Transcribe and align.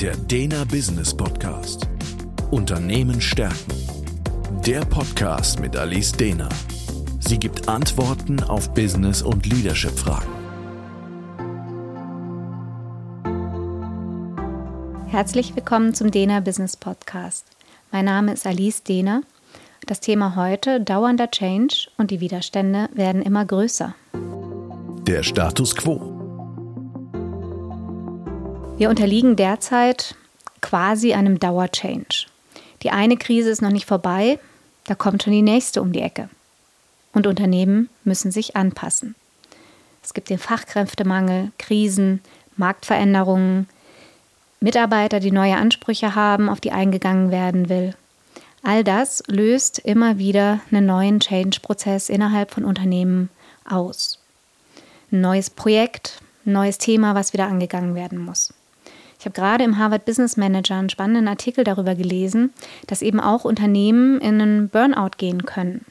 Der 0.00 0.14
Dena 0.14 0.64
Business 0.64 1.16
Podcast. 1.16 1.88
Unternehmen 2.50 3.18
stärken. 3.18 3.72
Der 4.66 4.80
Podcast 4.80 5.58
mit 5.58 5.74
Alice 5.74 6.12
Dena. 6.12 6.50
Sie 7.20 7.38
gibt 7.38 7.66
Antworten 7.66 8.42
auf 8.42 8.74
Business- 8.74 9.22
und 9.22 9.46
Leadership-Fragen. 9.46 10.28
Herzlich 15.06 15.56
willkommen 15.56 15.94
zum 15.94 16.10
Dena 16.10 16.40
Business 16.40 16.76
Podcast. 16.76 17.46
Mein 17.90 18.04
Name 18.04 18.34
ist 18.34 18.46
Alice 18.46 18.82
Dehner. 18.82 19.22
Das 19.86 20.00
Thema 20.00 20.36
heute 20.36 20.78
dauernder 20.78 21.30
Change 21.30 21.88
und 21.96 22.10
die 22.10 22.20
Widerstände 22.20 22.90
werden 22.92 23.22
immer 23.22 23.46
größer. 23.46 23.94
Der 25.06 25.22
Status 25.22 25.74
quo. 25.74 26.15
Wir 28.78 28.90
unterliegen 28.90 29.36
derzeit 29.36 30.14
quasi 30.60 31.14
einem 31.14 31.40
Dauerchange. 31.40 32.26
Die 32.82 32.90
eine 32.90 33.16
Krise 33.16 33.48
ist 33.48 33.62
noch 33.62 33.70
nicht 33.70 33.86
vorbei, 33.86 34.38
da 34.84 34.94
kommt 34.94 35.22
schon 35.22 35.32
die 35.32 35.40
nächste 35.40 35.80
um 35.80 35.92
die 35.92 36.02
Ecke. 36.02 36.28
Und 37.14 37.26
Unternehmen 37.26 37.88
müssen 38.04 38.30
sich 38.30 38.54
anpassen. 38.54 39.14
Es 40.02 40.12
gibt 40.12 40.28
den 40.28 40.38
Fachkräftemangel, 40.38 41.52
Krisen, 41.58 42.20
Marktveränderungen, 42.58 43.66
Mitarbeiter, 44.60 45.20
die 45.20 45.32
neue 45.32 45.56
Ansprüche 45.56 46.14
haben, 46.14 46.50
auf 46.50 46.60
die 46.60 46.72
eingegangen 46.72 47.30
werden 47.30 47.70
will. 47.70 47.94
All 48.62 48.84
das 48.84 49.22
löst 49.26 49.78
immer 49.78 50.18
wieder 50.18 50.60
einen 50.70 50.84
neuen 50.84 51.20
Change-Prozess 51.20 52.10
innerhalb 52.10 52.50
von 52.50 52.66
Unternehmen 52.66 53.30
aus. 53.66 54.18
Ein 55.10 55.22
neues 55.22 55.48
Projekt, 55.48 56.20
ein 56.44 56.52
neues 56.52 56.76
Thema, 56.76 57.14
was 57.14 57.32
wieder 57.32 57.46
angegangen 57.46 57.94
werden 57.94 58.18
muss. 58.18 58.52
Ich 59.26 59.28
habe 59.28 59.40
gerade 59.40 59.64
im 59.64 59.76
Harvard 59.76 60.04
Business 60.04 60.36
Manager 60.36 60.76
einen 60.76 60.88
spannenden 60.88 61.26
Artikel 61.26 61.64
darüber 61.64 61.96
gelesen, 61.96 62.52
dass 62.86 63.02
eben 63.02 63.18
auch 63.18 63.44
Unternehmen 63.44 64.20
in 64.20 64.40
einen 64.40 64.68
Burnout 64.68 65.16
gehen 65.18 65.44
können. 65.44 65.84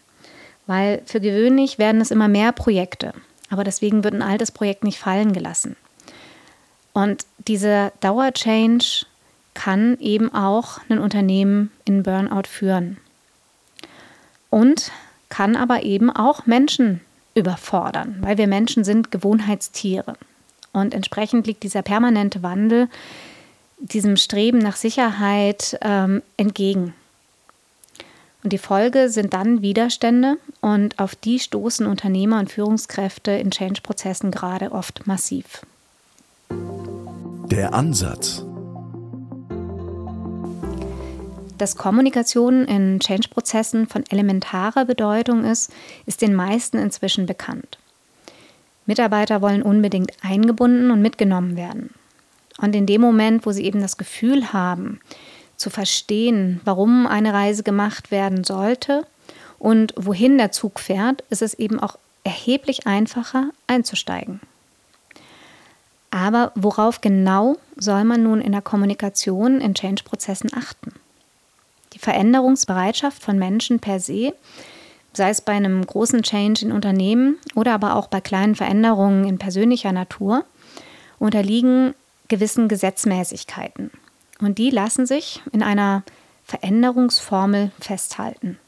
Weil 0.67 1.01
für 1.05 1.19
gewöhnlich 1.19 1.77
werden 1.77 1.99
es 1.99 2.11
immer 2.11 2.29
mehr 2.29 2.53
Projekte, 2.53 3.13
aber 3.49 3.65
deswegen 3.65 4.05
wird 4.05 4.13
ein 4.13 4.21
altes 4.21 4.51
Projekt 4.51 4.85
nicht 4.85 4.99
fallen 4.99 5.33
gelassen. 5.33 5.75
Und 6.93 7.25
dieser 7.45 7.91
Dauerchange 7.99 9.03
kann 9.53 9.97
eben 9.99 10.33
auch 10.33 10.79
ein 10.87 10.99
Unternehmen 10.99 11.71
in 11.83 12.03
Burnout 12.03 12.47
führen. 12.47 12.95
Und 14.49 14.93
kann 15.27 15.57
aber 15.57 15.83
eben 15.83 16.09
auch 16.09 16.45
Menschen 16.45 17.01
überfordern, 17.33 18.15
weil 18.21 18.37
wir 18.37 18.47
Menschen 18.47 18.85
sind 18.85 19.11
Gewohnheitstiere. 19.11 20.15
Und 20.71 20.93
entsprechend 20.93 21.47
liegt 21.47 21.63
dieser 21.63 21.81
permanente 21.81 22.43
Wandel 22.43 22.87
diesem 23.93 24.17
Streben 24.17 24.57
nach 24.57 24.75
Sicherheit 24.75 25.77
ähm, 25.81 26.21
entgegen. 26.37 26.93
Und 28.43 28.53
die 28.53 28.57
Folge 28.57 29.09
sind 29.09 29.33
dann 29.33 29.61
Widerstände 29.61 30.37
und 30.61 30.99
auf 30.99 31.15
die 31.15 31.39
stoßen 31.39 31.87
Unternehmer 31.87 32.39
und 32.39 32.51
Führungskräfte 32.51 33.31
in 33.31 33.51
Change-Prozessen 33.51 34.29
gerade 34.29 34.71
oft 34.71 35.07
massiv. 35.07 35.65
Der 36.51 37.73
Ansatz. 37.73 38.43
Dass 41.57 41.77
Kommunikation 41.77 42.65
in 42.65 42.99
Change-Prozessen 42.99 43.87
von 43.87 44.03
elementarer 44.09 44.85
Bedeutung 44.85 45.43
ist, 45.43 45.71
ist 46.05 46.21
den 46.21 46.35
meisten 46.35 46.77
inzwischen 46.77 47.25
bekannt. 47.25 47.79
Mitarbeiter 48.85 49.41
wollen 49.41 49.63
unbedingt 49.63 50.11
eingebunden 50.21 50.91
und 50.91 51.01
mitgenommen 51.01 51.55
werden. 51.55 51.91
Und 52.59 52.75
in 52.75 52.85
dem 52.85 53.01
Moment, 53.01 53.45
wo 53.45 53.51
sie 53.51 53.65
eben 53.65 53.81
das 53.81 53.97
Gefühl 53.97 54.53
haben, 54.53 54.99
zu 55.57 55.69
verstehen, 55.69 56.61
warum 56.63 57.07
eine 57.07 57.33
Reise 57.33 57.63
gemacht 57.63 58.11
werden 58.11 58.43
sollte 58.43 59.05
und 59.59 59.93
wohin 59.97 60.37
der 60.37 60.51
Zug 60.51 60.79
fährt, 60.79 61.23
ist 61.29 61.41
es 61.41 61.53
eben 61.53 61.79
auch 61.79 61.97
erheblich 62.23 62.87
einfacher 62.87 63.49
einzusteigen. 63.67 64.41
Aber 66.11 66.51
worauf 66.55 67.01
genau 67.01 67.57
soll 67.75 68.03
man 68.03 68.23
nun 68.23 68.41
in 68.41 68.53
der 68.53 68.61
Kommunikation 68.61 69.59
in 69.59 69.75
Change-Prozessen 69.75 70.51
achten? 70.53 70.93
Die 71.93 71.99
Veränderungsbereitschaft 71.99 73.21
von 73.21 73.37
Menschen 73.37 73.79
per 73.79 73.99
se 73.99 74.33
sei 75.15 75.29
es 75.29 75.41
bei 75.41 75.53
einem 75.53 75.85
großen 75.85 76.23
Change 76.23 76.65
in 76.65 76.71
Unternehmen 76.71 77.37
oder 77.55 77.73
aber 77.73 77.95
auch 77.95 78.07
bei 78.07 78.21
kleinen 78.21 78.55
Veränderungen 78.55 79.25
in 79.25 79.37
persönlicher 79.37 79.91
Natur, 79.91 80.45
unterliegen 81.19 81.93
gewissen 82.27 82.67
Gesetzmäßigkeiten. 82.67 83.91
Und 84.39 84.57
die 84.57 84.69
lassen 84.69 85.05
sich 85.05 85.41
in 85.51 85.63
einer 85.63 86.03
Veränderungsformel 86.43 87.71
festhalten. 87.79 88.59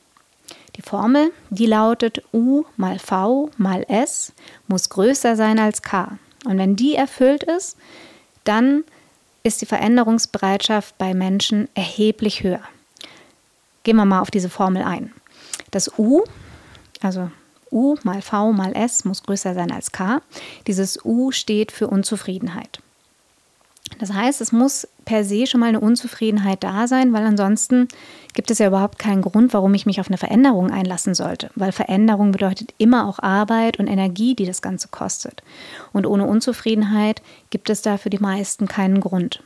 Die 0.76 0.82
Formel, 0.82 1.32
die 1.50 1.66
lautet 1.66 2.24
U 2.34 2.64
mal 2.78 3.00
V 3.00 3.50
mal 3.58 3.84
S 3.88 4.34
muss 4.68 4.90
größer 4.90 5.36
sein 5.36 5.60
als 5.60 5.82
K. 5.82 6.18
Und 6.46 6.58
wenn 6.58 6.76
die 6.76 6.96
erfüllt 6.96 7.44
ist, 7.44 7.78
dann 8.44 8.84
ist 9.44 9.62
die 9.62 9.66
Veränderungsbereitschaft 9.66 10.98
bei 10.98 11.14
Menschen 11.14 11.68
erheblich 11.74 12.44
höher. 12.44 12.62
Gehen 13.84 13.96
wir 13.96 14.06
mal 14.06 14.22
auf 14.22 14.32
diese 14.32 14.50
Formel 14.50 14.84
ein. 14.84 15.14
Das 15.72 15.98
U, 15.98 16.24
also 17.02 17.32
U 17.72 17.96
mal 18.04 18.22
V 18.22 18.54
mal 18.54 18.76
S 18.76 19.04
muss 19.04 19.24
größer 19.24 19.54
sein 19.54 19.72
als 19.72 19.92
K. 19.92 20.22
Dieses 20.68 21.04
U 21.04 21.32
steht 21.32 21.72
für 21.72 21.88
Unzufriedenheit. 21.88 22.80
Das 24.00 24.14
heißt, 24.14 24.42
es 24.42 24.52
muss 24.52 24.88
per 25.06 25.24
se 25.24 25.48
schon 25.48 25.60
mal 25.60 25.68
eine 25.68 25.80
Unzufriedenheit 25.80 26.64
da 26.64 26.88
sein, 26.88 27.14
weil 27.14 27.26
ansonsten 27.26 27.88
gibt 28.34 28.52
es 28.52 28.60
ja 28.60 28.68
überhaupt 28.68 29.00
keinen 29.00 29.22
Grund, 29.22 29.54
warum 29.54 29.74
ich 29.74 29.86
mich 29.86 30.00
auf 30.00 30.08
eine 30.08 30.18
Veränderung 30.18 30.70
einlassen 30.70 31.16
sollte. 31.16 31.50
Weil 31.56 31.72
Veränderung 31.72 32.32
bedeutet 32.32 32.74
immer 32.78 33.08
auch 33.08 33.20
Arbeit 33.20 33.80
und 33.80 33.88
Energie, 33.88 34.36
die 34.36 34.46
das 34.46 34.62
Ganze 34.62 34.90
kostet. 34.90 35.42
Und 35.94 36.06
ohne 36.06 36.26
Unzufriedenheit 36.26 37.22
gibt 37.50 37.70
es 37.70 37.82
da 37.82 37.98
für 37.98 38.10
die 38.10 38.20
meisten 38.20 38.68
keinen 38.68 39.00
Grund. 39.00 39.42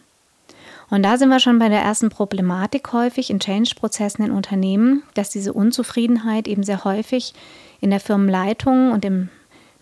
Und 0.89 1.03
da 1.03 1.17
sind 1.17 1.29
wir 1.29 1.39
schon 1.39 1.57
bei 1.57 1.69
der 1.69 1.79
ersten 1.79 2.09
Problematik 2.09 2.91
häufig 2.91 3.29
in 3.29 3.39
Change-Prozessen 3.39 4.25
in 4.25 4.31
Unternehmen, 4.31 5.03
dass 5.13 5.29
diese 5.29 5.53
Unzufriedenheit 5.53 6.49
eben 6.49 6.63
sehr 6.63 6.83
häufig 6.83 7.33
in 7.79 7.91
der 7.91 8.01
Firmenleitung 8.01 8.91
und 8.91 9.05
im 9.05 9.29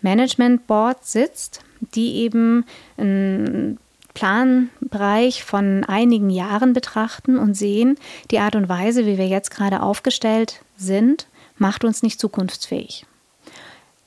Management 0.02 0.68
Board 0.68 1.04
sitzt, 1.04 1.62
die 1.96 2.18
eben 2.18 2.64
einen 2.98 3.80
Planbereich 4.20 5.46
von 5.46 5.86
einigen 5.86 6.30
Jahren 6.30 6.74
betrachten 6.74 7.38
und 7.38 7.54
sehen, 7.54 7.98
die 8.32 8.40
Art 8.40 8.56
und 8.58 8.68
Weise, 8.68 9.06
wie 9.06 9.18
wir 9.18 9.28
jetzt 9.30 9.50
gerade 9.50 9.82
aufgestellt 9.82 10.62
sind, 10.76 11.28
macht 11.58 11.86
uns 11.86 12.04
nicht 12.04 12.20
zukunftsfähig. 12.20 13.06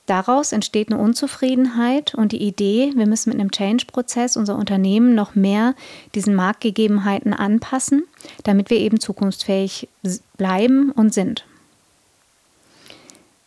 Daraus 0.04 0.52
entsteht 0.52 0.92
eine 0.92 1.00
Unzufriedenheit 1.00 2.14
und 2.14 2.32
die 2.32 2.42
Idee, 2.42 2.92
wir 2.94 3.06
müssen 3.06 3.30
mit 3.30 3.40
einem 3.40 3.52
Change-Prozess 3.52 4.36
unser 4.36 4.56
Unternehmen 4.56 5.14
noch 5.14 5.34
mehr 5.34 5.74
diesen 6.14 6.34
Marktgegebenheiten 6.34 7.32
anpassen, 7.32 8.02
damit 8.44 8.68
wir 8.68 8.80
eben 8.80 9.00
zukunftsfähig 9.00 9.88
bleiben 10.36 10.90
und 10.90 11.14
sind. 11.14 11.46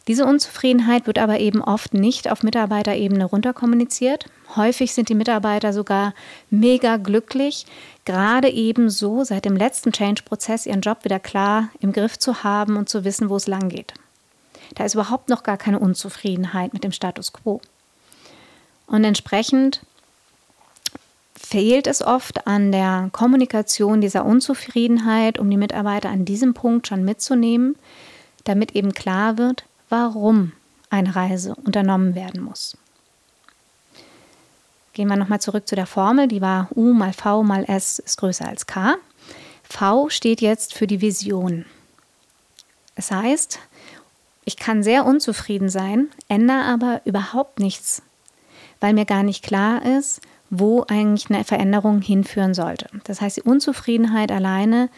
Diese 0.07 0.25
Unzufriedenheit 0.25 1.05
wird 1.05 1.19
aber 1.19 1.39
eben 1.39 1.61
oft 1.61 1.93
nicht 1.93 2.31
auf 2.31 2.41
Mitarbeiterebene 2.41 3.25
runterkommuniziert. 3.25 4.25
Häufig 4.55 4.93
sind 4.93 5.09
die 5.09 5.15
Mitarbeiter 5.15 5.73
sogar 5.73 6.13
mega 6.49 6.97
glücklich, 6.97 7.65
gerade 8.05 8.49
eben 8.49 8.89
so 8.89 9.23
seit 9.23 9.45
dem 9.45 9.55
letzten 9.55 9.91
Change-Prozess 9.91 10.65
ihren 10.65 10.81
Job 10.81 11.03
wieder 11.03 11.19
klar 11.19 11.69
im 11.79 11.91
Griff 11.91 12.17
zu 12.17 12.43
haben 12.43 12.77
und 12.77 12.89
zu 12.89 13.03
wissen, 13.03 13.29
wo 13.29 13.35
es 13.35 13.47
lang 13.47 13.69
geht. 13.69 13.93
Da 14.75 14.85
ist 14.85 14.93
überhaupt 14.93 15.29
noch 15.29 15.43
gar 15.43 15.57
keine 15.57 15.79
Unzufriedenheit 15.79 16.73
mit 16.73 16.83
dem 16.83 16.91
Status 16.91 17.33
quo. 17.33 17.61
Und 18.87 19.03
entsprechend 19.03 19.81
fehlt 21.35 21.87
es 21.87 22.01
oft 22.01 22.47
an 22.47 22.71
der 22.71 23.09
Kommunikation 23.11 24.01
dieser 24.01 24.25
Unzufriedenheit, 24.25 25.37
um 25.37 25.49
die 25.49 25.57
Mitarbeiter 25.57 26.09
an 26.09 26.25
diesem 26.25 26.53
Punkt 26.53 26.87
schon 26.87 27.03
mitzunehmen, 27.03 27.75
damit 28.45 28.75
eben 28.75 28.93
klar 28.93 29.37
wird, 29.37 29.65
warum 29.89 30.53
eine 30.89 31.15
Reise 31.15 31.55
unternommen 31.55 32.15
werden 32.15 32.41
muss. 32.41 32.77
Gehen 34.95 35.09
wir 35.09 35.17
nochmal 35.17 35.41
zurück 35.41 35.67
zu 35.67 35.75
der 35.75 35.87
Formel, 35.87 36.29
die 36.29 36.39
war 36.39 36.69
U 36.73 36.93
mal 36.93 37.11
V 37.11 37.43
mal 37.43 37.65
S 37.65 37.99
ist 37.99 38.17
größer 38.17 38.47
als 38.47 38.65
K. 38.65 38.95
V 39.69 40.07
steht 40.07 40.39
jetzt 40.39 40.73
für 40.73 40.87
die 40.87 41.01
Vision. 41.01 41.65
Es 42.95 43.11
heißt, 43.11 43.59
ich 44.45 44.55
kann 44.55 44.83
sehr 44.83 45.05
unzufrieden 45.05 45.67
sein, 45.67 46.07
ändere 46.29 46.63
aber 46.63 47.01
überhaupt 47.03 47.59
nichts, 47.59 48.03
weil 48.79 48.93
mir 48.93 49.03
gar 49.03 49.23
nicht 49.23 49.43
klar 49.43 49.83
ist, 49.83 50.21
wo 50.49 50.85
eigentlich 50.87 51.29
eine 51.29 51.43
Veränderung 51.43 52.01
hinführen 52.01 52.53
sollte. 52.53 52.87
Das 53.03 53.19
heißt, 53.19 53.35
die 53.35 53.41
Unzufriedenheit 53.41 54.31
alleine 54.31 54.89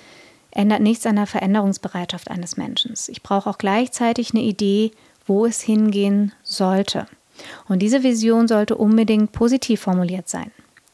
ändert 0.51 0.81
nichts 0.81 1.07
an 1.07 1.15
der 1.15 1.25
Veränderungsbereitschaft 1.25 2.29
eines 2.29 2.55
Menschen. 2.55 2.93
Ich 3.07 3.23
brauche 3.23 3.50
auch 3.50 3.57
gleichzeitig 3.57 4.31
eine 4.31 4.43
Idee, 4.43 4.91
wo 5.25 5.47
es 5.47 5.59
hingehen 5.61 6.33
sollte. 6.43 7.07
Und 7.68 7.80
diese 7.80 8.04
Vision 8.04 8.48
sollte 8.48 8.75
unbedingt 8.75 9.31
positiv 9.31 9.81
formuliert 9.81 10.28
sein. 10.30 10.51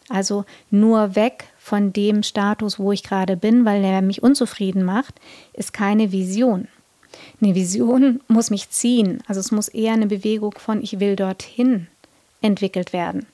Also 0.10 0.46
nur 0.70 1.16
weg 1.16 1.46
von 1.58 1.94
dem 1.94 2.24
Status, 2.24 2.78
wo 2.78 2.92
ich 2.92 3.04
gerade 3.04 3.38
bin, 3.38 3.66
weil 3.66 3.84
er 3.84 4.02
mich 4.02 4.22
unzufrieden 4.22 4.84
macht, 4.84 5.16
ist 5.54 5.74
keine 5.74 6.12
Vision. 6.12 6.68
Eine 7.42 7.56
Vision 7.56 8.22
muss 8.28 8.50
mich 8.50 8.70
ziehen. 8.70 9.24
Also 9.28 9.40
es 9.40 9.52
muss 9.52 9.68
eher 9.70 9.94
eine 9.94 10.08
Bewegung 10.08 10.54
von 10.58 10.82
ich 10.82 11.00
will 11.00 11.16
dorthin 11.16 11.88
entwickelt 12.42 12.94
werden. 12.94 13.26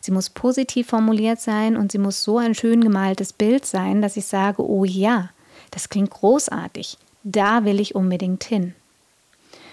Sie 0.00 0.12
muss 0.12 0.30
positiv 0.30 0.88
formuliert 0.88 1.40
sein 1.40 1.76
und 1.76 1.92
sie 1.92 1.98
muss 1.98 2.22
so 2.22 2.38
ein 2.38 2.54
schön 2.54 2.82
gemaltes 2.82 3.32
Bild 3.32 3.66
sein, 3.66 4.02
dass 4.02 4.16
ich 4.16 4.26
sage, 4.26 4.62
oh 4.62 4.84
ja, 4.84 5.30
das 5.70 5.88
klingt 5.88 6.10
großartig. 6.10 6.98
Da 7.24 7.64
will 7.64 7.80
ich 7.80 7.94
unbedingt 7.94 8.44
hin. 8.44 8.74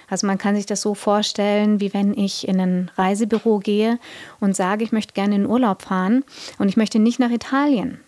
Also 0.10 0.28
man 0.28 0.38
kann 0.38 0.56
sich 0.56 0.66
das 0.66 0.82
so 0.82 0.96
vorstellen, 0.96 1.80
wie 1.80 1.94
wenn 1.94 2.18
ich 2.18 2.48
in 2.48 2.60
ein 2.60 2.92
Reisebüro 2.96 3.60
gehe 3.60 4.00
und 4.40 4.56
sage, 4.56 4.84
ich 4.84 4.92
möchte 4.92 5.14
gerne 5.14 5.36
in 5.36 5.46
Urlaub 5.46 5.84
fahren 5.84 6.24
und 6.58 6.68
ich 6.68 6.78
möchte 6.78 7.00
nicht 7.00 7.20
nach 7.20 7.32
Italien. 7.32 8.00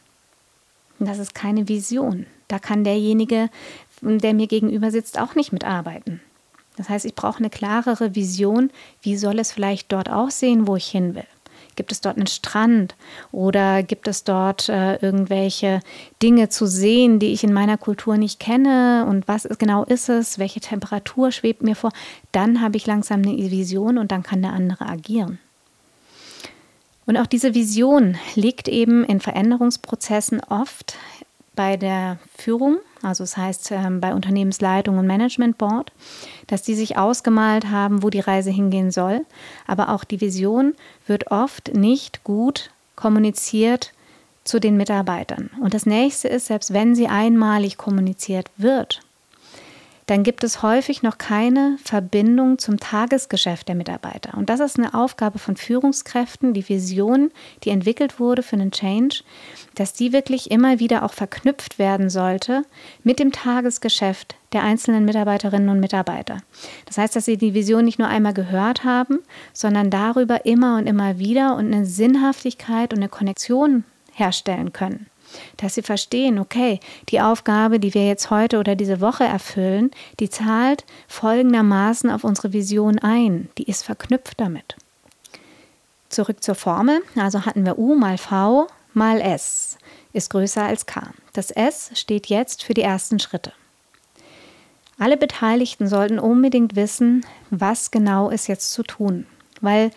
Das 1.00 1.19
ist 1.19 1.36
keine 1.36 1.68
Vision. 1.68 2.25
Da 2.48 2.59
kann 2.59 2.83
derjenige, 2.83 3.50
der 4.01 4.33
mir 4.33 4.48
gegenüber 4.48 4.92
sitzt, 4.92 5.19
auch 5.19 5.36
nicht 5.36 5.53
mitarbeiten. 5.53 6.21
Das 6.77 6.89
heißt, 6.89 7.06
ich 7.06 7.15
brauche 7.15 7.39
eine 7.39 7.50
klarere 7.50 8.15
Vision, 8.15 8.71
wie 9.01 9.18
soll 9.18 9.39
es 9.39 9.51
vielleicht 9.51 9.92
dort 9.92 10.09
aussehen, 10.09 10.68
wo 10.68 10.75
ich 10.75 10.88
hin 10.88 11.15
will. 11.15 11.25
Gibt 11.75 11.91
es 11.91 12.01
dort 12.01 12.18
einen 12.18 12.27
Strand? 12.27 12.95
Oder 13.31 13.83
gibt 13.83 14.07
es 14.07 14.23
dort 14.23 14.69
äh, 14.69 14.95
irgendwelche 14.95 15.81
Dinge 16.21 16.50
zu 16.50 16.65
sehen, 16.65 17.19
die 17.19 17.33
ich 17.33 17.44
in 17.44 17.53
meiner 17.53 17.77
Kultur 17.77 18.18
nicht 18.18 18.39
kenne? 18.39 19.06
Und 19.09 19.27
was 19.27 19.45
ist, 19.45 19.59
genau 19.59 19.83
ist 19.83 20.09
es, 20.09 20.39
welche 20.39 20.59
Temperatur 20.59 21.31
schwebt 21.31 21.63
mir 21.63 21.75
vor? 21.75 21.91
Dann 22.31 22.62
habe 22.62 22.77
ich 22.77 22.85
langsam 22.85 23.21
eine 23.21 23.35
Vision 23.51 23.97
und 23.97 24.12
dann 24.12 24.23
kann 24.23 24.41
der 24.41 24.53
andere 24.53 24.85
agieren. 24.85 25.39
Und 27.06 27.18
auch 27.18 27.27
diese 27.27 27.53
Vision 27.53 28.18
liegt 28.35 28.68
eben 28.68 29.03
in 29.03 29.19
Veränderungsprozessen 29.19 30.41
oft 30.50 30.95
bei 31.56 31.75
der 31.77 32.19
Führung, 32.38 32.77
also 33.01 33.23
das 33.23 33.38
heißt 33.38 33.71
ähm, 33.71 34.00
bei 34.00 34.13
Unternehmensleitung 34.13 34.97
und 34.97 35.07
Management 35.07 35.57
Board, 35.57 35.91
dass 36.51 36.62
die 36.62 36.75
sich 36.75 36.98
ausgemalt 36.98 37.69
haben, 37.69 38.03
wo 38.03 38.09
die 38.09 38.19
Reise 38.19 38.51
hingehen 38.51 38.92
soll. 38.92 39.25
Aber 39.68 39.89
auch 39.89 40.03
die 40.03 40.19
Vision 40.19 40.75
wird 41.07 41.31
oft 41.31 41.74
nicht 41.74 42.25
gut 42.25 42.71
kommuniziert 42.95 43.94
zu 44.44 44.59
den 44.59 44.75
Mitarbeitern. 44.75 45.50
Und 45.62 45.74
das 45.74 45.86
nächste 45.86 46.27
ist, 46.27 46.48
selbst 46.48 46.74
wenn 46.74 46.94
sie 46.94 47.07
einmalig 47.07 47.77
kommuniziert 47.77 48.50
wird, 48.57 49.00
dann 50.07 50.24
gibt 50.24 50.44
es 50.44 50.62
häufig 50.62 51.03
noch 51.03 51.18
keine 51.18 51.77
Verbindung 51.83 52.57
zum 52.57 52.80
Tagesgeschäft 52.80 53.68
der 53.68 53.75
Mitarbeiter. 53.75 54.38
Und 54.38 54.50
das 54.50 54.59
ist 54.59 54.77
eine 54.77 54.94
Aufgabe 54.94 55.39
von 55.39 55.56
Führungskräften, 55.56 56.53
die 56.53 56.68
Vision, 56.68 57.31
die 57.63 57.69
entwickelt 57.69 58.19
wurde 58.19 58.44
für 58.44 58.56
einen 58.56 58.71
Change, 58.71 59.24
dass 59.75 59.94
die 59.94 60.13
wirklich 60.13 60.51
immer 60.51 60.80
wieder 60.80 61.03
auch 61.03 61.13
verknüpft 61.13 61.80
werden 61.80 62.09
sollte 62.09 62.63
mit 63.03 63.19
dem 63.19 63.31
Tagesgeschäft 63.31 64.36
der 64.53 64.63
einzelnen 64.63 65.06
Mitarbeiterinnen 65.06 65.69
und 65.69 65.80
Mitarbeiter. 65.80 66.38
Das 66.86 66.97
heißt, 66.97 67.15
dass 67.15 67.25
sie 67.25 67.38
die 67.38 67.54
Vision 67.54 67.86
nicht 67.86 68.00
nur 68.00 68.07
einmal 68.07 68.33
gehört 68.33 68.83
haben, 68.83 69.19
sondern 69.54 69.89
darüber 69.89 70.45
immer 70.45 70.77
und 70.77 70.88
immer 70.88 71.19
wieder 71.19 71.56
und 71.56 71.74
eine 71.74 71.86
Sinnhaftigkeit 71.86 72.94
und 72.94 73.00
eine 73.00 73.09
Konnektion 73.09 73.86
herstellen 74.13 74.74
können 74.74 75.10
dass 75.57 75.75
sie 75.75 75.81
verstehen, 75.81 76.39
okay, 76.39 76.80
die 77.10 77.22
Aufgabe, 77.22 77.80
die 77.80 77.94
wir 77.94 78.07
jetzt 78.07 78.30
heute 78.30 78.60
oder 78.60 78.75
diese 78.75 79.01
Woche 79.01 79.24
erfüllen, 79.24 79.92
die 80.19 80.30
zahlt 80.30 80.86
folgendermaßen 81.07 82.10
auf 82.10 82.24
unsere 82.24 82.54
Vision 82.54 83.00
ein, 83.00 83.50
die 83.57 83.63
ist 83.63 83.83
verknüpft 83.83 84.39
damit. 84.39 84.75
Zurück 86.10 86.44
zur 86.44 86.56
Formel, 86.56 87.01
also 87.16 87.45
hatten 87.45 87.66
wir 87.66 87.78
U 87.78 87.95
mal 87.95 88.18
V 88.18 88.68
mal 88.94 89.22
S 89.22 89.78
ist 90.13 90.30
größer 90.30 90.63
als 90.63 90.86
K. 90.86 91.13
Das 91.33 91.51
S 91.51 91.92
steht 91.94 92.28
jetzt 92.28 92.63
für 92.63 92.74
die 92.74 92.81
ersten 92.81 93.19
Schritte. 93.19 93.54
Alle 95.00 95.18
Beteiligten 95.18 95.88
sollten 95.88 96.19
unbedingt 96.19 96.75
wissen, 96.75 97.25
was 97.50 97.92
genau 97.92 98.30
ist 98.30 98.48
jetzt 98.48 98.72
zu 98.72 98.83
tun, 98.83 99.25
weil 99.62 99.92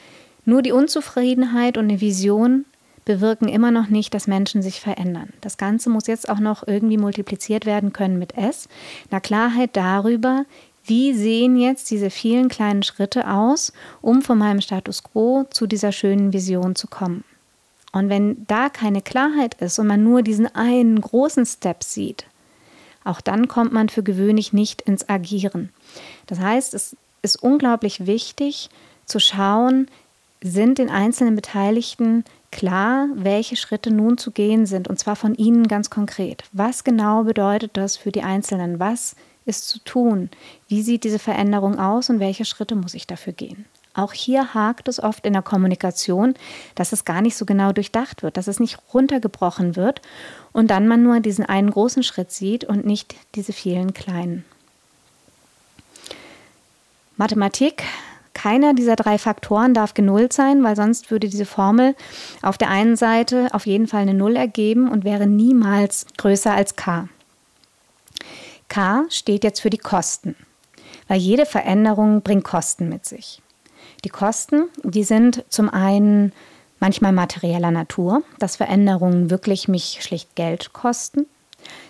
nur 0.44 0.62
die 0.62 0.72
Unzufriedenheit 0.72 1.76
und 1.76 1.84
eine 1.84 2.00
Vision 2.00 2.64
bewirken 3.04 3.48
immer 3.48 3.70
noch 3.70 3.88
nicht, 3.88 4.14
dass 4.14 4.26
Menschen 4.26 4.62
sich 4.62 4.80
verändern. 4.80 5.32
Das 5.40 5.56
Ganze 5.58 5.90
muss 5.90 6.06
jetzt 6.06 6.28
auch 6.28 6.38
noch 6.38 6.66
irgendwie 6.66 6.98
multipliziert 6.98 7.66
werden 7.66 7.92
können 7.92 8.18
mit 8.18 8.36
S, 8.36 8.68
einer 9.10 9.20
Klarheit 9.20 9.70
darüber, 9.74 10.44
wie 10.84 11.14
sehen 11.14 11.56
jetzt 11.56 11.90
diese 11.90 12.10
vielen 12.10 12.48
kleinen 12.48 12.82
Schritte 12.82 13.30
aus, 13.30 13.72
um 14.02 14.22
von 14.22 14.38
meinem 14.38 14.60
Status 14.60 15.02
quo 15.02 15.46
zu 15.50 15.66
dieser 15.66 15.92
schönen 15.92 16.32
Vision 16.32 16.76
zu 16.76 16.86
kommen. 16.86 17.24
Und 17.92 18.08
wenn 18.08 18.44
da 18.48 18.68
keine 18.68 19.00
Klarheit 19.00 19.54
ist 19.60 19.78
und 19.78 19.86
man 19.86 20.02
nur 20.02 20.22
diesen 20.22 20.52
einen 20.54 21.00
großen 21.00 21.46
Step 21.46 21.84
sieht, 21.84 22.26
auch 23.04 23.20
dann 23.20 23.48
kommt 23.48 23.72
man 23.72 23.88
für 23.88 24.02
gewöhnlich 24.02 24.52
nicht 24.52 24.82
ins 24.82 25.08
Agieren. 25.08 25.70
Das 26.26 26.40
heißt, 26.40 26.74
es 26.74 26.96
ist 27.22 27.42
unglaublich 27.42 28.06
wichtig 28.06 28.68
zu 29.06 29.20
schauen, 29.20 29.88
sind 30.42 30.78
den 30.78 30.90
einzelnen 30.90 31.36
Beteiligten 31.36 32.24
klar, 32.54 33.08
welche 33.14 33.56
Schritte 33.56 33.90
nun 33.90 34.16
zu 34.16 34.30
gehen 34.30 34.64
sind, 34.64 34.88
und 34.88 34.98
zwar 34.98 35.16
von 35.16 35.34
Ihnen 35.34 35.66
ganz 35.66 35.90
konkret. 35.90 36.44
Was 36.52 36.84
genau 36.84 37.24
bedeutet 37.24 37.72
das 37.74 37.96
für 37.96 38.12
die 38.12 38.22
Einzelnen? 38.22 38.78
Was 38.78 39.16
ist 39.44 39.68
zu 39.68 39.80
tun? 39.80 40.30
Wie 40.68 40.80
sieht 40.82 41.02
diese 41.04 41.18
Veränderung 41.18 41.78
aus 41.80 42.08
und 42.10 42.20
welche 42.20 42.44
Schritte 42.44 42.76
muss 42.76 42.94
ich 42.94 43.08
dafür 43.08 43.32
gehen? 43.32 43.66
Auch 43.92 44.12
hier 44.12 44.54
hakt 44.54 44.88
es 44.88 45.02
oft 45.02 45.26
in 45.26 45.32
der 45.32 45.42
Kommunikation, 45.42 46.34
dass 46.76 46.92
es 46.92 47.04
gar 47.04 47.22
nicht 47.22 47.36
so 47.36 47.44
genau 47.44 47.72
durchdacht 47.72 48.22
wird, 48.22 48.36
dass 48.36 48.46
es 48.46 48.60
nicht 48.60 48.78
runtergebrochen 48.94 49.74
wird 49.74 50.00
und 50.52 50.70
dann 50.70 50.86
man 50.86 51.02
nur 51.02 51.18
diesen 51.20 51.44
einen 51.44 51.70
großen 51.70 52.04
Schritt 52.04 52.30
sieht 52.30 52.64
und 52.64 52.86
nicht 52.86 53.16
diese 53.34 53.52
vielen 53.52 53.94
kleinen. 53.94 54.44
Mathematik 57.16 57.84
keiner 58.44 58.74
dieser 58.74 58.94
drei 58.94 59.16
Faktoren 59.16 59.72
darf 59.72 59.94
genullt 59.94 60.34
sein, 60.34 60.62
weil 60.62 60.76
sonst 60.76 61.10
würde 61.10 61.30
diese 61.30 61.46
Formel 61.46 61.96
auf 62.42 62.58
der 62.58 62.68
einen 62.68 62.94
Seite 62.94 63.48
auf 63.52 63.64
jeden 63.64 63.86
Fall 63.86 64.02
eine 64.02 64.12
Null 64.12 64.36
ergeben 64.36 64.90
und 64.90 65.02
wäre 65.02 65.26
niemals 65.26 66.04
größer 66.18 66.52
als 66.52 66.76
k. 66.76 67.08
K 68.68 69.06
steht 69.08 69.44
jetzt 69.44 69.60
für 69.60 69.70
die 69.70 69.78
Kosten, 69.78 70.36
weil 71.08 71.20
jede 71.20 71.46
Veränderung 71.46 72.20
bringt 72.20 72.44
Kosten 72.44 72.90
mit 72.90 73.06
sich. 73.06 73.40
Die 74.04 74.10
Kosten, 74.10 74.64
die 74.82 75.04
sind 75.04 75.42
zum 75.48 75.70
einen 75.70 76.34
manchmal 76.80 77.12
materieller 77.12 77.70
Natur, 77.70 78.24
dass 78.40 78.56
Veränderungen 78.56 79.30
wirklich 79.30 79.68
mich 79.68 80.00
schlicht 80.02 80.34
Geld 80.34 80.74
kosten. 80.74 81.24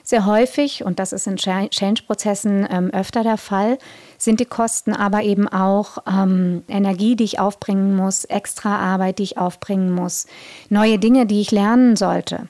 Sehr 0.02 0.26
häufig, 0.26 0.84
und 0.84 0.98
das 0.98 1.12
ist 1.12 1.26
in 1.26 1.36
Change-Prozessen 1.36 2.66
ähm, 2.70 2.90
öfter 2.90 3.22
der 3.22 3.38
Fall, 3.38 3.78
sind 4.18 4.40
die 4.40 4.46
Kosten 4.46 4.92
aber 4.92 5.22
eben 5.22 5.48
auch 5.48 5.98
ähm, 6.06 6.62
Energie, 6.68 7.16
die 7.16 7.24
ich 7.24 7.38
aufbringen 7.38 7.96
muss, 7.96 8.24
extra 8.24 8.76
Arbeit, 8.76 9.18
die 9.18 9.24
ich 9.24 9.38
aufbringen 9.38 9.90
muss, 9.90 10.26
neue 10.68 10.98
Dinge, 10.98 11.26
die 11.26 11.40
ich 11.40 11.50
lernen 11.50 11.96
sollte, 11.96 12.48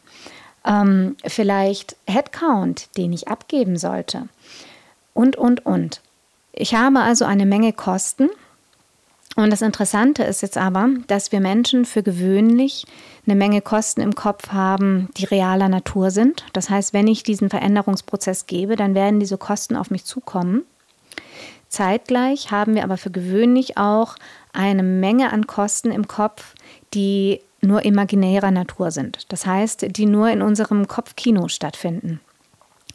ähm, 0.65 1.17
vielleicht 1.27 1.97
Headcount, 2.07 2.97
den 2.97 3.13
ich 3.13 3.29
abgeben 3.29 3.77
sollte 3.77 4.29
und, 5.13 5.37
und, 5.37 5.65
und. 5.65 6.01
Ich 6.53 6.75
habe 6.75 7.01
also 7.01 7.25
eine 7.25 7.47
Menge 7.47 7.73
Kosten 7.73 8.31
und 9.37 9.51
das 9.51 9.63
Interessante 9.63 10.23
ist 10.23 10.43
jetzt 10.43 10.59
aber, 10.59 10.89
dass 11.07 11.33
wir 11.33 11.41
Menschen 11.41 11.85
für 11.85 12.03
gewöhnlich 12.03 12.87
eine 13.27 13.35
Menge 13.35 13.63
Kosten 13.63 14.01
im 14.01 14.15
Kopf 14.15 14.51
haben, 14.51 15.09
die 15.17 15.25
realer 15.25 15.69
Natur 15.69 16.11
sind. 16.11 16.45
Das 16.53 16.71
heißt, 16.71 16.93
wenn 16.93 17.09
ich 17.09 17.23
diesen 17.23 17.51
Veränderungsprozess 17.51 18.47
gebe, 18.47 18.77
dann 18.77 18.95
werden 18.95 19.21
diese 19.21 19.39
Kosten 19.39 19.77
auf 19.77 19.91
mich 19.91 20.05
zukommen. 20.05 20.63
Zeitgleich 21.69 22.53
haben 22.53 22.77
wir 22.77 22.85
aber 22.85 22.97
für 22.97 23.11
gewöhnlich 23.11 23.77
auch 23.77 24.15
eine 24.53 24.85
Menge 24.85 25.33
an 25.33 25.47
Kosten 25.49 25.91
im 25.91 26.07
Kopf, 26.07 26.55
die 26.93 27.41
nur 27.61 27.85
imaginärer 27.85 28.53
Natur 28.53 28.91
sind. 28.91 29.27
Das 29.33 29.47
heißt, 29.47 29.97
die 29.97 30.07
nur 30.07 30.31
in 30.31 30.43
unserem 30.43 30.87
Kopfkino 30.87 31.49
stattfinden. 31.49 32.21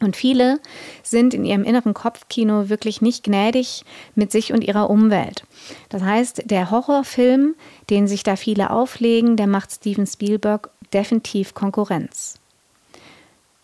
Und 0.00 0.16
viele 0.16 0.60
sind 1.02 1.34
in 1.34 1.44
ihrem 1.44 1.62
inneren 1.62 1.92
Kopfkino 1.92 2.70
wirklich 2.70 3.02
nicht 3.02 3.22
gnädig 3.24 3.84
mit 4.14 4.32
sich 4.32 4.52
und 4.52 4.64
ihrer 4.64 4.88
Umwelt. 4.88 5.44
Das 5.90 6.02
heißt, 6.02 6.50
der 6.50 6.70
Horrorfilm, 6.70 7.54
den 7.90 8.08
sich 8.08 8.22
da 8.22 8.36
viele 8.36 8.70
auflegen, 8.70 9.36
der 9.36 9.46
macht 9.46 9.70
Steven 9.72 10.06
Spielberg 10.06 10.70
definitiv 10.94 11.52
Konkurrenz. 11.52 12.40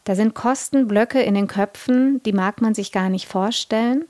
Da 0.04 0.14
sind 0.14 0.34
Kostenblöcke 0.34 1.20
in 1.20 1.34
den 1.34 1.48
Köpfen, 1.48 2.22
die 2.24 2.32
mag 2.32 2.60
man 2.60 2.74
sich 2.74 2.92
gar 2.92 3.08
nicht 3.08 3.26
vorstellen, 3.26 4.04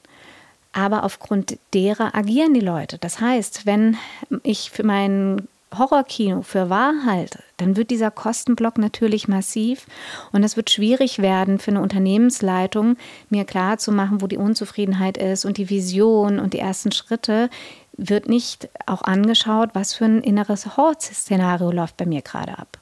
aber 0.73 1.05
aufgrund 1.05 1.59
derer 1.73 2.15
agieren 2.15 2.53
die 2.53 2.61
Leute. 2.61 2.99
Das 2.99 3.21
heißt, 3.21 3.65
wenn 3.65 3.97
ich 4.43 4.71
für 4.71 4.83
meinen 4.83 5.49
Horrorkino 5.77 6.43
für 6.43 6.71
wahr 6.71 6.93
halte, 7.05 7.41
dann 7.57 7.77
wird 7.77 7.91
dieser 7.91 8.11
Kostenblock 8.11 8.79
natürlich 8.79 9.29
massiv 9.29 9.87
und 10.33 10.45
es 10.45 10.57
wird 10.57 10.71
schwierig 10.71 11.19
werden 11.19 11.59
für 11.59 11.73
eine 11.73 11.83
Unternehmensleitung, 11.83 12.97
mir 13.31 13.45
klar 13.45 13.79
zu 13.79 13.93
machen, 13.93 14.23
wo 14.23 14.27
die 14.27 14.37
Unzufriedenheit 14.37 15.17
ist 15.17 15.45
und 15.45 15.57
die 15.57 15.69
Vision 15.69 16.39
und 16.39 16.55
die 16.55 16.61
ersten 16.61 16.93
Schritte 16.93 17.51
wird 17.97 18.29
nicht 18.29 18.69
auch 18.87 19.03
angeschaut, 19.03 19.71
was 19.73 19.95
für 19.95 20.05
ein 20.05 20.23
inneres 20.23 20.77
Horrorszenario 20.77 21.71
läuft 21.71 21.97
bei 21.97 22.07
mir 22.07 22.23
gerade 22.23 22.59
ab. 22.59 22.79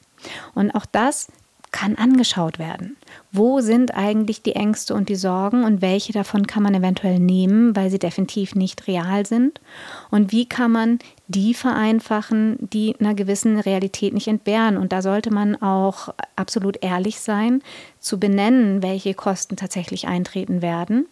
Und 0.55 0.71
auch 0.73 0.87
das 0.87 1.29
kann 1.75 1.97
angeschaut 1.97 2.61
werden. 2.61 2.97
Wo 3.33 3.61
sind 3.61 3.97
eigentlich 3.97 4.43
die 4.43 4.55
Ängste 4.55 4.95
und 4.95 5.09
die 5.09 5.17
Sorgen 5.17 5.65
und 5.65 5.83
welche 5.83 6.13
davon 6.13 6.47
kann 6.47 6.63
man 6.63 6.73
eventuell 6.73 7.19
nehmen, 7.19 7.75
weil 7.75 7.91
sie 7.91 7.99
definitiv 7.99 8.55
nicht 8.55 8.87
real 8.87 9.27
sind? 9.27 9.61
Und 10.09 10.31
wie 10.31 10.49
kann 10.49 10.71
man 10.71 11.01
die 11.27 11.53
vereinfachen, 11.53 12.59
die 12.61 12.95
einer 13.01 13.15
gewissen 13.15 13.59
Realität 13.59 14.15
nicht 14.15 14.29
entbehren? 14.29 14.77
Und 14.77 14.93
da 14.93 15.03
sollte 15.03 15.33
man 15.33 15.61
auch 15.61 16.15
absolut 16.37 16.79
ehrlich 16.81 17.19
sein, 17.19 17.61
zu 17.99 18.21
benennen, 18.21 18.85
welche 18.85 19.15
Kosten 19.15 19.57
tatsächlich 19.57 20.07
eintreten 20.07 20.63
werden 20.63 21.07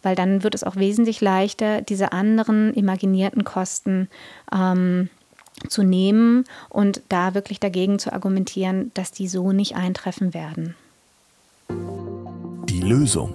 weil 0.00 0.14
dann 0.14 0.44
wird 0.44 0.54
es 0.54 0.62
auch 0.62 0.76
wesentlich 0.76 1.20
leichter, 1.20 1.82
diese 1.82 2.12
anderen 2.12 2.72
imaginierten 2.72 3.42
Kosten 3.42 4.08
ähm, 4.54 5.08
zu 5.68 5.82
nehmen 5.82 6.44
und 6.68 7.02
da 7.08 7.34
wirklich 7.34 7.60
dagegen 7.60 7.98
zu 7.98 8.12
argumentieren, 8.12 8.90
dass 8.94 9.10
die 9.10 9.28
so 9.28 9.52
nicht 9.52 9.76
eintreffen 9.76 10.34
werden. 10.34 10.74
Die 11.68 12.80
Lösung. 12.80 13.34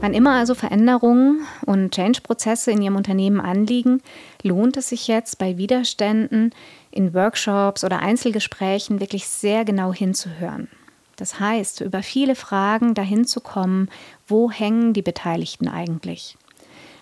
Wann 0.00 0.14
immer 0.14 0.34
also 0.34 0.54
Veränderungen 0.54 1.40
und 1.64 1.92
Change-Prozesse 1.92 2.70
in 2.70 2.82
Ihrem 2.82 2.96
Unternehmen 2.96 3.40
anliegen, 3.40 4.02
lohnt 4.42 4.76
es 4.76 4.90
sich 4.90 5.08
jetzt 5.08 5.38
bei 5.38 5.56
Widerständen 5.56 6.52
in 6.90 7.14
Workshops 7.14 7.82
oder 7.82 8.00
Einzelgesprächen 8.00 9.00
wirklich 9.00 9.26
sehr 9.26 9.64
genau 9.64 9.92
hinzuhören. 9.92 10.68
Das 11.16 11.40
heißt, 11.40 11.80
über 11.80 12.02
viele 12.02 12.34
Fragen 12.34 12.94
dahin 12.94 13.24
zu 13.24 13.40
kommen, 13.40 13.88
wo 14.28 14.50
hängen 14.50 14.92
die 14.92 15.02
Beteiligten 15.02 15.66
eigentlich? 15.66 16.36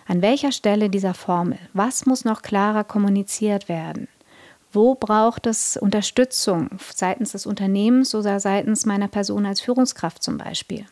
An 0.07 0.21
welcher 0.21 0.53
Stelle 0.53 0.91
dieser 0.91 1.15
Formel? 1.15 1.59
Was 1.73 2.05
muss 2.05 2.25
noch 2.25 2.43
klarer 2.43 2.85
kommuniziert 2.85 3.69
werden? 3.69 4.09
Wo 4.73 4.95
braucht 4.95 5.47
es 5.47 5.77
Unterstützung 5.77 6.69
seitens 6.95 7.33
des 7.33 7.47
Unternehmens 7.47 8.15
oder 8.15 8.41
seitens 8.41 8.87
meiner 8.87 9.09
Person 9.09 9.47
als 9.47 9.61
Führungskraft 9.61 10.23
zum 10.23 10.37
Beispiel? 10.37 10.85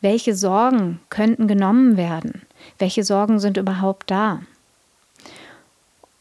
Welche 0.00 0.34
Sorgen 0.34 1.00
könnten 1.08 1.48
genommen 1.48 1.96
werden? 1.96 2.42
Welche 2.78 3.02
Sorgen 3.02 3.40
sind 3.40 3.56
überhaupt 3.56 4.10
da? 4.10 4.40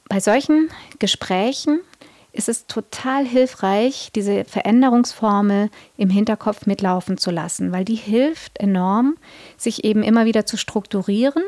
Bei 0.08 0.20
solchen 0.20 0.70
Gesprächen 0.98 1.82
ist 2.32 2.50
es 2.50 2.68
total 2.68 3.26
hilfreich, 3.26 4.12
diese 4.14 4.46
Veränderungsformel 4.46 5.70
im 5.98 6.10
Hinterkopf 6.10 6.66
mitlaufen 6.66 7.18
zu 7.18 7.32
lassen, 7.32 7.72
weil 7.72 7.86
die 7.86 7.96
hilft 7.96 8.60
enorm, 8.60 9.18
sich 9.58 9.84
eben 9.84 10.04
immer 10.04 10.26
wieder 10.26 10.46
zu 10.46 10.56
strukturieren, 10.56 11.44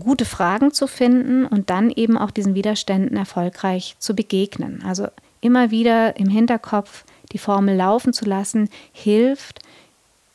gute 0.00 0.24
Fragen 0.24 0.72
zu 0.72 0.86
finden 0.86 1.44
und 1.46 1.70
dann 1.70 1.90
eben 1.90 2.16
auch 2.16 2.30
diesen 2.30 2.54
Widerständen 2.54 3.16
erfolgreich 3.16 3.96
zu 3.98 4.14
begegnen. 4.14 4.82
Also 4.84 5.08
immer 5.40 5.70
wieder 5.70 6.16
im 6.16 6.28
Hinterkopf 6.28 7.04
die 7.32 7.38
Formel 7.38 7.76
laufen 7.76 8.12
zu 8.12 8.24
lassen, 8.24 8.70
hilft, 8.92 9.60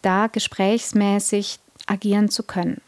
da 0.01 0.27
gesprächsmäßig 0.27 1.59
agieren 1.87 2.29
zu 2.29 2.43
können 2.43 2.81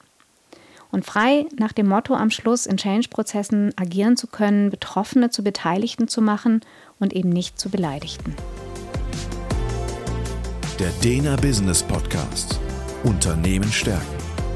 und 0.96 1.06
frei 1.06 1.46
nach 1.58 1.74
dem 1.74 1.90
Motto 1.90 2.16
am 2.16 2.32
Schluss 2.32 2.66
in 2.66 2.78
Change-Prozessen 2.78 3.74
agieren 3.76 4.16
zu 4.16 4.28
können, 4.28 4.70
Betroffene 4.70 5.30
zu 5.30 5.44
Beteiligten 5.44 6.08
zu 6.08 6.22
machen 6.22 6.62
und 7.00 7.12
eben 7.12 7.30
nicht 7.30 7.60
zu 7.60 7.70
Beleidigten. 7.70 8.34
Der 10.80 10.92
Dena 11.04 11.36
Business 11.36 11.84
Podcast 11.84 12.60
Unternehmen 13.04 13.70
stärken 13.74 14.35